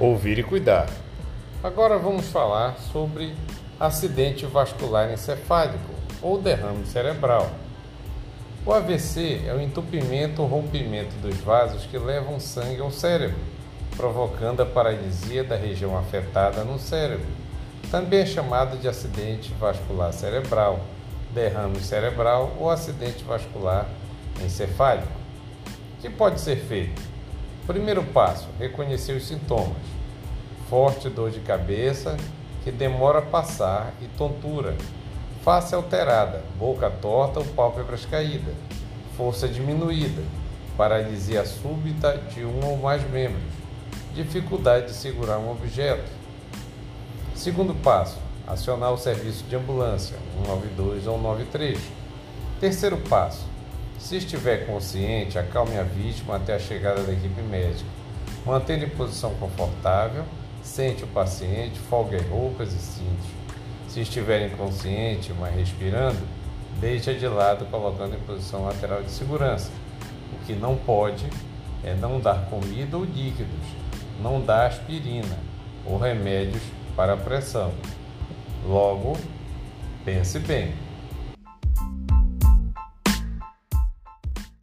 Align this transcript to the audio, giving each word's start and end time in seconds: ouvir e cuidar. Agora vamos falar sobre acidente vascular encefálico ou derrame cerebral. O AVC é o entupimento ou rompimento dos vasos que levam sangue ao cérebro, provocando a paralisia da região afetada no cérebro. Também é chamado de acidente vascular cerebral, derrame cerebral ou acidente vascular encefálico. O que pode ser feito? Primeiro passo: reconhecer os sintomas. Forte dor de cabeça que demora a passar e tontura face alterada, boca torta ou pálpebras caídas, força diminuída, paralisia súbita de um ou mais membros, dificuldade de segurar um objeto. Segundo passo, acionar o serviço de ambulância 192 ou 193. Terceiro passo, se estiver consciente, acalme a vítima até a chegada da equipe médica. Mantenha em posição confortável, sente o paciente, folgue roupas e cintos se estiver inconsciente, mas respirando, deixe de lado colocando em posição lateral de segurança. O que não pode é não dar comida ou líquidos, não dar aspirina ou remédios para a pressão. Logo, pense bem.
ouvir 0.00 0.38
e 0.38 0.42
cuidar. 0.42 0.88
Agora 1.62 1.98
vamos 1.98 2.28
falar 2.28 2.78
sobre 2.90 3.34
acidente 3.78 4.46
vascular 4.46 5.12
encefálico 5.12 5.92
ou 6.22 6.40
derrame 6.40 6.86
cerebral. 6.86 7.50
O 8.64 8.72
AVC 8.72 9.42
é 9.46 9.52
o 9.52 9.60
entupimento 9.60 10.40
ou 10.40 10.48
rompimento 10.48 11.14
dos 11.16 11.36
vasos 11.36 11.84
que 11.84 11.98
levam 11.98 12.40
sangue 12.40 12.80
ao 12.80 12.90
cérebro, 12.90 13.36
provocando 13.94 14.62
a 14.62 14.66
paralisia 14.66 15.44
da 15.44 15.56
região 15.56 15.98
afetada 15.98 16.64
no 16.64 16.78
cérebro. 16.78 17.26
Também 17.90 18.20
é 18.20 18.26
chamado 18.26 18.78
de 18.78 18.88
acidente 18.88 19.52
vascular 19.60 20.14
cerebral, 20.14 20.80
derrame 21.34 21.80
cerebral 21.80 22.54
ou 22.58 22.70
acidente 22.70 23.22
vascular 23.22 23.86
encefálico. 24.42 25.12
O 25.98 26.00
que 26.00 26.08
pode 26.08 26.40
ser 26.40 26.56
feito? 26.56 27.02
Primeiro 27.70 28.02
passo: 28.02 28.48
reconhecer 28.58 29.12
os 29.12 29.28
sintomas. 29.28 29.76
Forte 30.68 31.08
dor 31.08 31.30
de 31.30 31.38
cabeça 31.38 32.16
que 32.64 32.72
demora 32.72 33.20
a 33.20 33.22
passar 33.22 33.94
e 34.02 34.06
tontura 34.18 34.76
face 35.44 35.72
alterada, 35.72 36.42
boca 36.58 36.90
torta 36.90 37.38
ou 37.38 37.46
pálpebras 37.46 38.04
caídas, 38.04 38.56
força 39.16 39.46
diminuída, 39.46 40.20
paralisia 40.76 41.46
súbita 41.46 42.20
de 42.34 42.44
um 42.44 42.60
ou 42.66 42.76
mais 42.76 43.08
membros, 43.08 43.40
dificuldade 44.16 44.86
de 44.86 44.92
segurar 44.94 45.38
um 45.38 45.52
objeto. 45.52 46.10
Segundo 47.36 47.72
passo, 47.72 48.18
acionar 48.48 48.92
o 48.92 48.98
serviço 48.98 49.44
de 49.44 49.54
ambulância 49.54 50.16
192 50.44 51.06
ou 51.06 51.14
193. 51.14 51.78
Terceiro 52.58 52.96
passo, 53.08 53.46
se 54.00 54.16
estiver 54.16 54.66
consciente, 54.66 55.38
acalme 55.38 55.78
a 55.78 55.84
vítima 55.84 56.36
até 56.36 56.56
a 56.56 56.58
chegada 56.58 57.04
da 57.04 57.12
equipe 57.12 57.40
médica. 57.42 57.88
Mantenha 58.44 58.84
em 58.84 58.88
posição 58.88 59.32
confortável, 59.34 60.24
sente 60.64 61.04
o 61.04 61.06
paciente, 61.06 61.78
folgue 61.78 62.16
roupas 62.16 62.72
e 62.72 62.78
cintos 62.78 63.40
se 63.90 64.00
estiver 64.02 64.46
inconsciente, 64.46 65.32
mas 65.38 65.52
respirando, 65.54 66.20
deixe 66.80 67.12
de 67.12 67.26
lado 67.26 67.66
colocando 67.66 68.14
em 68.14 68.20
posição 68.20 68.64
lateral 68.64 69.02
de 69.02 69.10
segurança. 69.10 69.70
O 70.32 70.46
que 70.46 70.52
não 70.52 70.76
pode 70.76 71.26
é 71.82 71.92
não 71.94 72.20
dar 72.20 72.46
comida 72.48 72.96
ou 72.96 73.04
líquidos, 73.04 73.66
não 74.22 74.40
dar 74.40 74.66
aspirina 74.66 75.36
ou 75.84 75.98
remédios 75.98 76.62
para 76.94 77.14
a 77.14 77.16
pressão. 77.16 77.72
Logo, 78.64 79.16
pense 80.04 80.38
bem. 80.38 80.72